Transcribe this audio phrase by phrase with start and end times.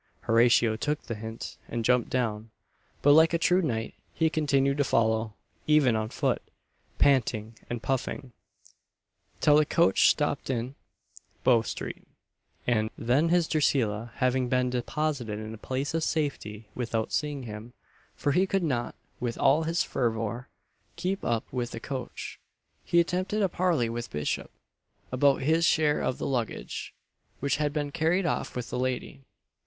[0.21, 2.49] Horatio took the hint and jumped down;
[3.03, 5.35] but, like a true knight, he continued to follow,
[5.67, 6.41] even on foot,
[6.97, 8.31] panting and puffing,
[9.41, 10.73] till the coach stopped in
[11.43, 12.07] Bow street;
[12.65, 17.73] and then his Drusilla having been deposited in a place of safety, without seeing him
[18.15, 20.49] for he could not, with all his fervour,
[20.95, 22.39] keep up with the coach
[22.83, 24.49] he attempted a parley with Bishop,
[25.11, 26.95] about his share of the luggage,
[27.39, 29.21] which had been carried off with the lady.